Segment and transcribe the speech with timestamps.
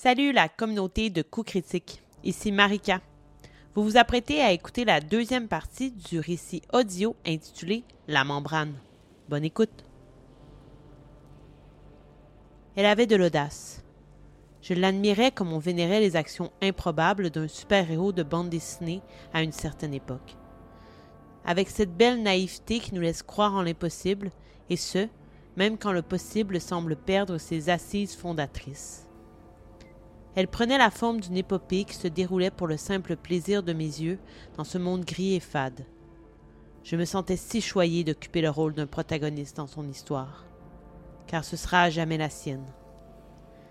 [0.00, 2.04] Salut la communauté de coups critiques.
[2.22, 3.00] Ici Marika.
[3.74, 8.74] Vous vous apprêtez à écouter la deuxième partie du récit audio intitulé La membrane.
[9.28, 9.84] Bonne écoute.
[12.76, 13.82] Elle avait de l'audace.
[14.62, 19.02] Je l'admirais comme on vénérait les actions improbables d'un super-héros de bande dessinée
[19.34, 20.36] à une certaine époque.
[21.44, 24.30] Avec cette belle naïveté qui nous laisse croire en l'impossible,
[24.70, 25.08] et ce,
[25.56, 29.07] même quand le possible semble perdre ses assises fondatrices.
[30.38, 33.82] Elle prenait la forme d'une épopée qui se déroulait pour le simple plaisir de mes
[33.82, 34.20] yeux
[34.56, 35.84] dans ce monde gris et fade.
[36.84, 40.44] Je me sentais si choyé d'occuper le rôle d'un protagoniste dans son histoire,
[41.26, 42.72] car ce sera à jamais la sienne.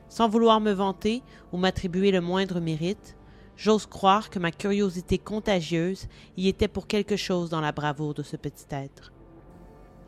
[0.10, 3.16] Sans vouloir me vanter ou m'attribuer le moindre mérite,
[3.56, 8.24] j'ose croire que ma curiosité contagieuse y était pour quelque chose dans la bravoure de
[8.24, 9.14] ce petit être.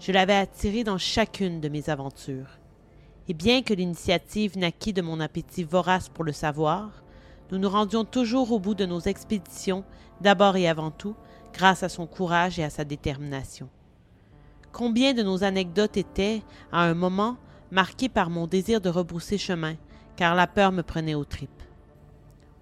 [0.01, 2.58] Je l'avais attiré dans chacune de mes aventures,
[3.29, 7.03] et bien que l'initiative naquît de mon appétit vorace pour le savoir,
[7.51, 9.83] nous nous rendions toujours au bout de nos expéditions,
[10.19, 11.15] d'abord et avant tout,
[11.53, 13.69] grâce à son courage et à sa détermination.
[14.71, 17.37] Combien de nos anecdotes étaient, à un moment,
[17.71, 19.75] marquées par mon désir de rebrousser chemin,
[20.15, 21.63] car la peur me prenait aux tripes.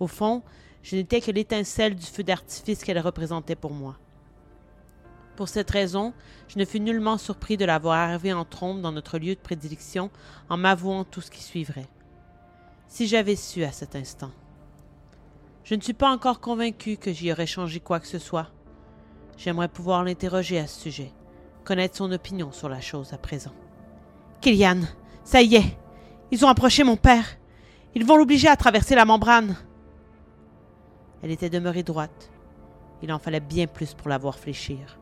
[0.02, 0.44] Au fond,
[0.84, 3.98] je n'étais que l'étincelle du feu d'artifice qu'elle représentait pour moi.
[5.38, 6.14] Pour cette raison,
[6.48, 9.40] je ne fus nullement surpris de la voir arriver en trombe dans notre lieu de
[9.40, 10.10] prédilection
[10.50, 11.88] en m'avouant tout ce qui suivrait.
[12.88, 14.32] Si j'avais su à cet instant.
[15.64, 18.48] Je ne suis pas encore convaincu que j'y aurais changé quoi que ce soit.
[19.38, 21.14] J'aimerais pouvoir l'interroger à ce sujet,
[21.64, 23.54] connaître son opinion sur la chose à présent.
[24.42, 24.82] Kylian,
[25.24, 25.78] ça y est,
[26.32, 27.26] ils ont approché mon père.
[27.94, 29.56] Ils vont l'obliger à traverser la membrane.
[31.22, 32.32] Elle était demeurée droite.
[33.04, 34.98] Il en fallait bien plus pour la voir fléchir.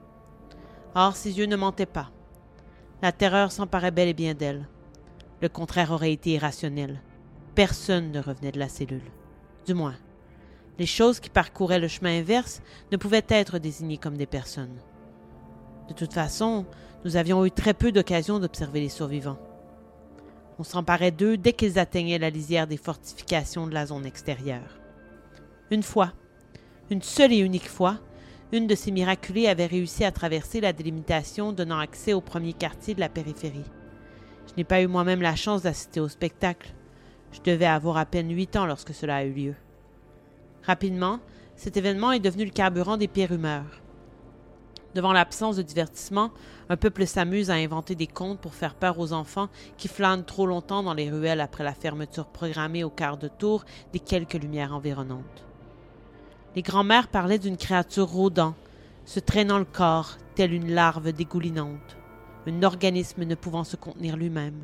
[0.96, 2.10] Or, ses yeux ne mentaient pas.
[3.02, 4.68] La terreur s'emparait bel et bien d'elle.
[5.42, 7.02] Le contraire aurait été irrationnel.
[7.54, 9.12] Personne ne revenait de la cellule.
[9.68, 9.96] Du moins,
[10.80, 14.78] les choses qui parcouraient le chemin inverse ne pouvaient être désignées comme des personnes.
[15.90, 16.66] De toute façon,
[17.04, 19.38] nous avions eu très peu d'occasion d'observer les survivants.
[20.58, 24.80] On s'emparait d'eux dès qu'ils atteignaient la lisière des fortifications de la zone extérieure.
[25.72, 26.14] Une fois,
[26.90, 28.00] une seule et unique fois,
[28.52, 32.94] une de ces miraculées avait réussi à traverser la délimitation donnant accès au premier quartier
[32.94, 33.66] de la périphérie.
[34.48, 36.74] Je n'ai pas eu moi-même la chance d'assister au spectacle.
[37.32, 39.56] Je devais avoir à peine huit ans lorsque cela a eu lieu.
[40.64, 41.20] Rapidement,
[41.56, 43.82] cet événement est devenu le carburant des pires rumeurs.
[44.94, 46.32] Devant l'absence de divertissement,
[46.70, 50.46] un peuple s'amuse à inventer des contes pour faire peur aux enfants qui flânent trop
[50.46, 54.74] longtemps dans les ruelles après la fermeture programmée au quart de tour des quelques lumières
[54.74, 55.46] environnantes.
[56.56, 58.56] Les grands-mères parlaient d'une créature rôdant,
[59.04, 61.98] se traînant le corps, telle une larve dégoulinante,
[62.48, 64.64] un organisme ne pouvant se contenir lui-même,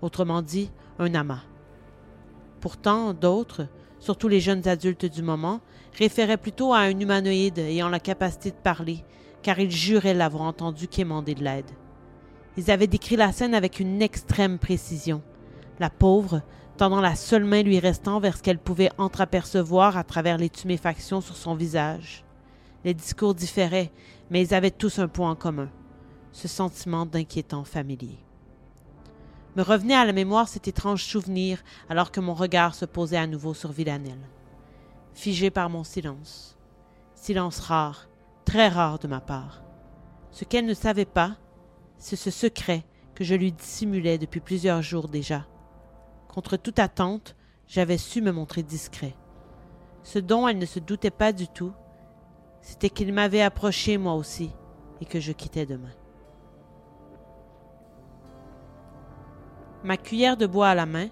[0.00, 1.42] autrement dit, un amas.
[2.60, 3.66] Pourtant, d'autres,
[4.00, 5.60] surtout les jeunes adultes du moment,
[5.98, 9.04] référaient plutôt à un humanoïde ayant la capacité de parler,
[9.42, 11.70] car ils juraient l'avoir entendu quémander de l'aide.
[12.56, 15.22] Ils avaient décrit la scène avec une extrême précision.
[15.78, 16.42] La pauvre,
[16.76, 21.20] tendant la seule main lui restant vers ce qu'elle pouvait entreapercevoir à travers les tuméfactions
[21.20, 22.24] sur son visage.
[22.84, 23.92] Les discours différaient,
[24.30, 25.68] mais ils avaient tous un point en commun
[26.32, 28.18] ce sentiment d'inquiétant familier.
[29.56, 33.26] Me revenait à la mémoire cet étrange souvenir alors que mon regard se posait à
[33.26, 34.28] nouveau sur Villanelle.
[35.14, 36.56] Figé par mon silence.
[37.14, 38.08] Silence rare,
[38.44, 39.64] très rare de ma part.
[40.30, 41.36] Ce qu'elle ne savait pas,
[41.96, 42.84] c'est ce secret
[43.16, 45.44] que je lui dissimulais depuis plusieurs jours déjà
[46.38, 47.34] Contre toute attente,
[47.66, 49.16] j'avais su me montrer discret.
[50.04, 51.72] Ce dont elle ne se doutait pas du tout,
[52.60, 54.52] c'était qu'il m'avait approché moi aussi
[55.00, 55.90] et que je quittais demain.
[59.82, 61.08] Ma cuillère de bois à la main,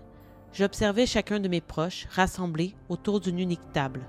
[0.53, 4.07] j'observais chacun de mes proches rassemblés autour d'une unique table.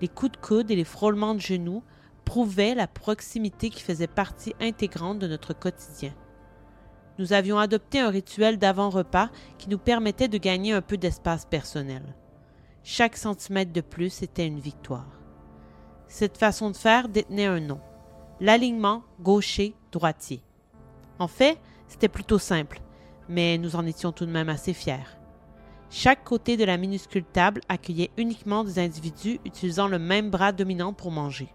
[0.00, 1.82] Les coups de coude et les frôlements de genoux
[2.24, 6.14] prouvaient la proximité qui faisait partie intégrante de notre quotidien
[7.18, 12.02] nous avions adopté un rituel d'avant-repas qui nous permettait de gagner un peu d'espace personnel.
[12.84, 15.20] Chaque centimètre de plus était une victoire.
[16.06, 17.80] Cette façon de faire détenait un nom
[18.40, 20.42] l'alignement gaucher-droitier.
[21.18, 21.58] En fait,
[21.88, 22.80] c'était plutôt simple,
[23.28, 25.18] mais nous en étions tout de même assez fiers.
[25.90, 30.92] Chaque côté de la minuscule table accueillait uniquement des individus utilisant le même bras dominant
[30.92, 31.48] pour manger.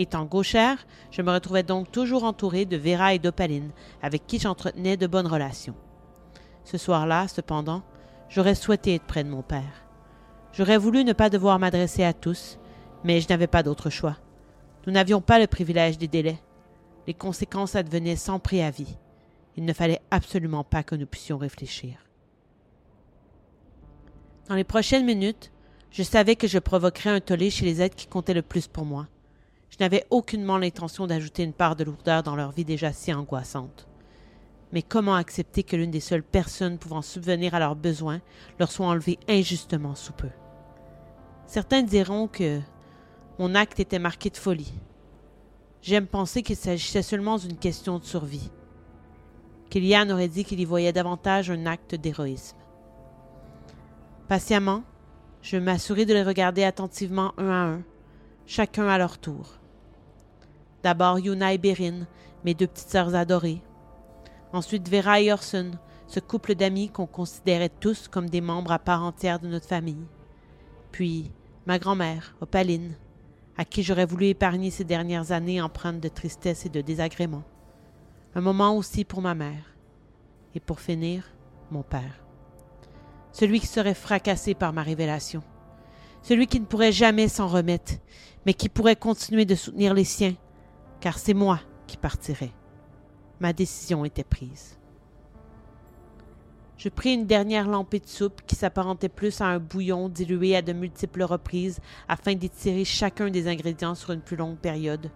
[0.00, 3.70] Étant gauchère, je me retrouvais donc toujours entourée de Vera et d'Opaline,
[4.00, 5.74] avec qui j'entretenais de bonnes relations.
[6.64, 7.82] Ce soir-là, cependant,
[8.30, 9.84] j'aurais souhaité être près de mon père.
[10.54, 12.58] J'aurais voulu ne pas devoir m'adresser à tous,
[13.04, 14.16] mais je n'avais pas d'autre choix.
[14.86, 16.40] Nous n'avions pas le privilège des délais.
[17.06, 18.96] Les conséquences advenaient sans préavis.
[19.58, 21.98] Il ne fallait absolument pas que nous puissions réfléchir.
[24.48, 25.52] Dans les prochaines minutes,
[25.90, 28.86] je savais que je provoquerais un tollé chez les êtres qui comptaient le plus pour
[28.86, 29.06] moi.
[29.70, 33.86] Je n'avais aucunement l'intention d'ajouter une part de lourdeur dans leur vie déjà si angoissante.
[34.72, 38.20] Mais comment accepter que l'une des seules personnes pouvant subvenir à leurs besoins
[38.58, 40.28] leur soit enlevée injustement sous peu?
[41.46, 42.60] Certains diront que
[43.38, 44.72] mon acte était marqué de folie.
[45.82, 48.50] J'aime penser qu'il s'agissait seulement d'une question de survie.
[49.70, 52.56] Kylian aurait dit qu'il y voyait davantage un acte d'héroïsme.
[54.28, 54.82] Patiemment,
[55.42, 57.82] je m'assurai de les regarder attentivement un à un,
[58.46, 59.59] chacun à leur tour.
[60.82, 62.06] D'abord Yuna et Berin,
[62.44, 63.62] mes deux petites sœurs adorées.
[64.52, 65.72] Ensuite Vera et Orson,
[66.06, 70.06] ce couple d'amis qu'on considérait tous comme des membres à part entière de notre famille.
[70.90, 71.30] Puis
[71.66, 72.96] ma grand-mère, Opaline,
[73.56, 77.42] à qui j'aurais voulu épargner ces dernières années empreintes de tristesse et de désagrément.
[78.34, 79.76] Un moment aussi pour ma mère.
[80.54, 81.24] Et pour finir,
[81.70, 82.24] mon père.
[83.32, 85.42] Celui qui serait fracassé par ma révélation.
[86.22, 87.92] Celui qui ne pourrait jamais s'en remettre,
[88.46, 90.34] mais qui pourrait continuer de soutenir les siens,
[91.00, 92.52] car c'est moi qui partirais.
[93.40, 94.78] Ma décision était prise.
[96.76, 100.62] Je pris une dernière lampée de soupe qui s'apparentait plus à un bouillon dilué à
[100.62, 105.10] de multiples reprises afin d'étirer chacun des ingrédients sur une plus longue période.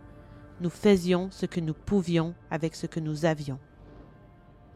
[0.61, 3.59] Nous faisions ce que nous pouvions avec ce que nous avions.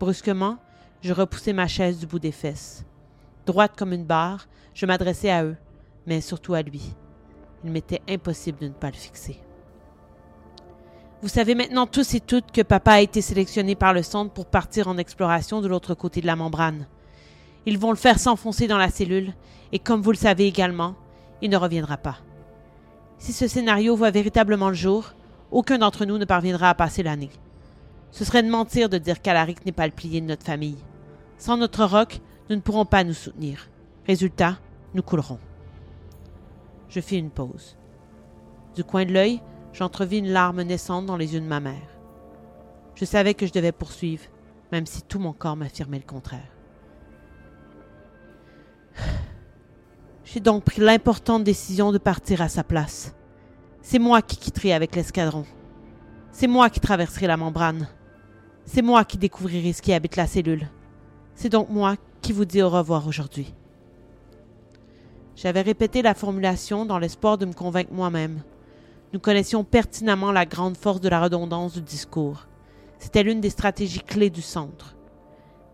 [0.00, 0.58] Brusquement,
[1.02, 2.84] je repoussai ma chaise du bout des fesses.
[3.44, 5.56] Droite comme une barre, je m'adressai à eux,
[6.06, 6.94] mais surtout à lui.
[7.64, 9.40] Il m'était impossible de ne pas le fixer.
[11.20, 14.46] Vous savez maintenant tous et toutes que papa a été sélectionné par le centre pour
[14.46, 16.86] partir en exploration de l'autre côté de la membrane.
[17.66, 19.34] Ils vont le faire s'enfoncer dans la cellule,
[19.72, 20.94] et comme vous le savez également,
[21.42, 22.18] il ne reviendra pas.
[23.18, 25.12] Si ce scénario voit véritablement le jour,
[25.50, 27.30] aucun d'entre nous ne parviendra à passer l'année.
[28.12, 30.78] Ce serait de mentir de dire qu'Alaric n'est pas le plié de notre famille.
[31.36, 33.68] Sans notre roc, nous ne pourrons pas nous soutenir.
[34.06, 34.58] Résultat,
[34.94, 35.40] nous coulerons.
[36.88, 37.76] Je fis une pause.
[38.76, 39.40] Du coin de l'œil,
[39.78, 41.88] j'entrevis une larme naissante dans les yeux de ma mère.
[42.96, 44.24] Je savais que je devais poursuivre,
[44.72, 46.50] même si tout mon corps m'affirmait le contraire.
[50.24, 53.14] J'ai donc pris l'importante décision de partir à sa place.
[53.80, 55.46] C'est moi qui quitterai avec l'escadron.
[56.32, 57.88] C'est moi qui traverserai la membrane.
[58.64, 60.68] C'est moi qui découvrirai ce qui habite la cellule.
[61.36, 63.54] C'est donc moi qui vous dis au revoir aujourd'hui.
[65.36, 68.42] J'avais répété la formulation dans l'espoir de me convaincre moi-même.
[69.12, 72.46] Nous connaissions pertinemment la grande force de la redondance du discours.
[72.98, 74.96] C'était l'une des stratégies clés du centre.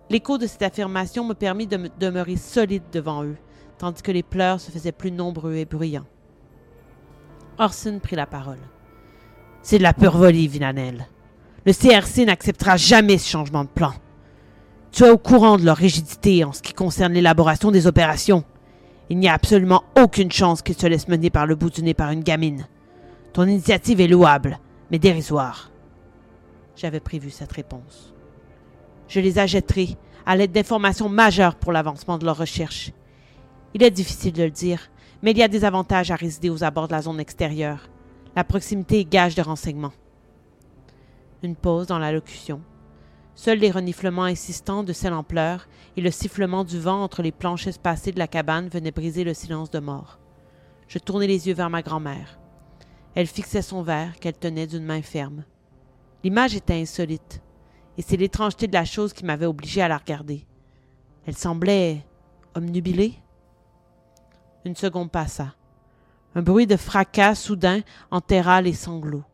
[0.08, 3.36] L'écho de cette affirmation me permit de me demeurer solide devant eux,
[3.78, 6.06] tandis que les pleurs se faisaient plus nombreux et bruyants.
[7.58, 8.58] Orson prit la parole.
[9.62, 11.08] C'est de la pure volie, Villanelle.
[11.66, 13.94] Le CRC n'acceptera jamais ce changement de plan.
[14.92, 18.44] Tu es au courant de leur rigidité en ce qui concerne l'élaboration des opérations.
[19.10, 21.94] Il n'y a absolument aucune chance qu'ils se laissent mener par le bout du nez
[21.94, 22.68] par une gamine.
[23.34, 24.60] Ton initiative est louable,
[24.92, 25.72] mais dérisoire.
[26.76, 28.14] J'avais prévu cette réponse.
[29.08, 32.92] Je les achèterai à l'aide d'informations majeures pour l'avancement de leurs recherches.
[33.74, 34.88] Il est difficile de le dire,
[35.20, 37.88] mais il y a des avantages à résider aux abords de la zone extérieure.
[38.36, 39.92] La proximité est gage de renseignements.
[41.42, 42.60] Une pause dans l'allocution.
[43.34, 45.66] Seuls les reniflements insistants de celle ampleur
[45.96, 49.34] et le sifflement du vent entre les planches espacées de la cabane venaient briser le
[49.34, 50.20] silence de mort.
[50.86, 52.38] Je tournai les yeux vers ma grand-mère.
[53.14, 55.44] Elle fixait son verre qu'elle tenait d'une main ferme.
[56.24, 57.40] L'image était insolite,
[57.96, 60.46] et c'est l'étrangeté de la chose qui m'avait obligé à la regarder.
[61.26, 62.04] Elle semblait
[62.54, 63.14] omnubilée.
[64.64, 65.54] Une seconde passa.
[66.34, 69.24] Un bruit de fracas soudain enterra les sanglots.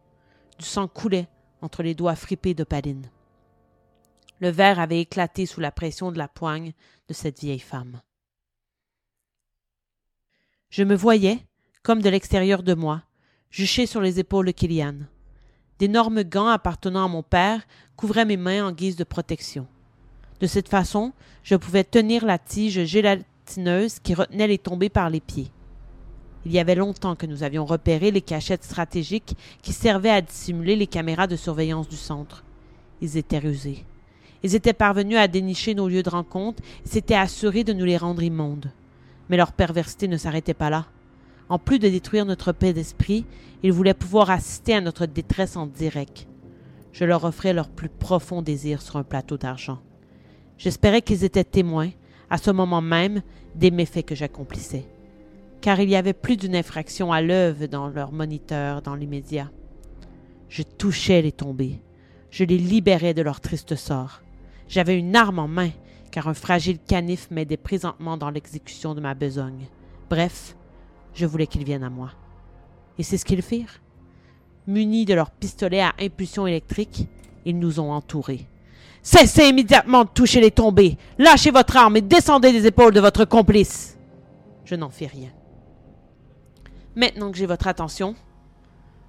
[0.59, 1.29] Du sang coulait
[1.63, 3.11] entre les doigts fripés d'Opaline.
[4.41, 6.73] Le verre avait éclaté sous la pression de la poigne
[7.09, 8.01] de cette vieille femme.
[10.71, 11.47] Je me voyais,
[11.83, 13.03] comme de l'extérieur de moi,
[13.51, 14.95] juché sur les épaules de Kilian.
[15.79, 17.63] D'énormes gants appartenant à mon père
[17.97, 19.67] couvraient mes mains en guise de protection.
[20.41, 25.21] De cette façon, je pouvais tenir la tige gélatineuse qui retenait les tombées par les
[25.21, 25.51] pieds.
[26.47, 30.77] Il y avait longtemps que nous avions repéré les cachettes stratégiques qui servaient à dissimuler
[30.77, 32.45] les caméras de surveillance du centre.
[33.03, 33.85] Ils étaient rusés.
[34.43, 37.99] Ils étaient parvenus à dénicher nos lieux de rencontre et s'étaient assurés de nous les
[37.99, 38.71] rendre immondes.
[39.29, 40.87] Mais leur perversité ne s'arrêtait pas là.
[41.51, 43.27] En plus de détruire notre paix d'esprit,
[43.65, 46.29] ils voulaient pouvoir assister à notre détresse en direct.
[46.93, 49.81] Je leur offrais leur plus profond désir sur un plateau d'argent.
[50.59, 51.91] J'espérais qu'ils étaient témoins,
[52.31, 53.23] à ce moment même,
[53.57, 54.87] des méfaits que j'accomplissais.
[55.61, 59.51] Car il y avait plus d'une infraction à l'œuvre dans leur moniteur dans l'immédiat.
[60.49, 61.81] Je touchais les tombés.
[62.31, 64.23] Je les libérais de leur triste sort.
[64.69, 65.71] J'avais une arme en main
[66.13, 69.67] car un fragile canif m'aidait présentement dans l'exécution de ma besogne.
[70.09, 70.57] Bref,
[71.15, 72.11] je voulais qu'ils viennent à moi.
[72.99, 73.81] Et c'est ce qu'ils firent.
[74.67, 77.09] Munis de leurs pistolets à impulsion électrique,
[77.45, 78.47] ils nous ont entourés.
[79.03, 80.99] Cessez immédiatement de toucher les tombés.
[81.19, 83.99] Lâchez votre arme et descendez des épaules de votre complice.
[84.65, 85.31] Je n'en fis rien.
[86.95, 88.15] Maintenant que j'ai votre attention,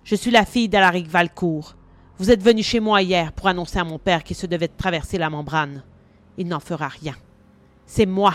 [0.03, 1.75] je suis la fille d'Alaric Valcourt.
[2.17, 4.77] Vous êtes venu chez moi hier pour annoncer à mon père qu'il se devait de
[4.77, 5.83] traverser la membrane.
[6.37, 7.15] Il n'en fera rien.
[7.85, 8.33] C'est moi,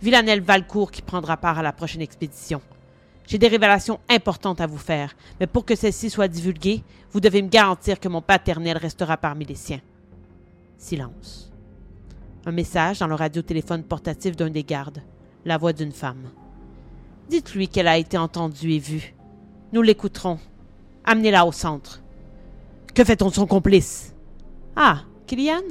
[0.00, 2.62] Villanelle Valcourt, qui prendra part à la prochaine expédition.
[3.26, 7.42] J'ai des révélations importantes à vous faire, mais pour que celles-ci soient divulguées, vous devez
[7.42, 9.80] me garantir que mon paternel restera parmi les siens.
[10.78, 11.52] Silence.
[12.44, 15.02] Un message dans le radiotéléphone portatif d'un des gardes.
[15.44, 16.30] La voix d'une femme.
[17.28, 19.14] Dites-lui qu'elle a été entendue et vue.
[19.72, 20.38] Nous l'écouterons.
[21.04, 22.02] Amenez-la au centre.
[22.94, 24.14] Que fait-on de son complice?
[24.76, 25.62] Ah, Kylian?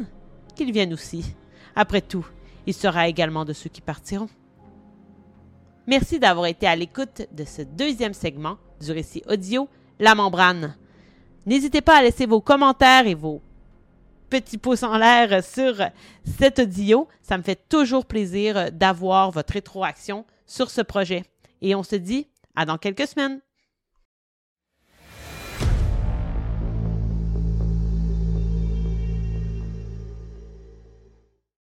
[0.56, 1.34] Qu'il vienne aussi.
[1.76, 2.26] Après tout,
[2.66, 4.30] il sera également de ceux qui partiront.
[5.88, 10.76] Merci d'avoir été à l'écoute de ce deuxième segment du récit audio La membrane.
[11.46, 13.40] N'hésitez pas à laisser vos commentaires et vos
[14.32, 15.76] petits pouces en l'air sur
[16.24, 17.08] cet audio.
[17.22, 21.24] Ça me fait toujours plaisir d'avoir votre rétroaction sur ce projet.
[21.62, 23.40] Et on se dit à dans quelques semaines.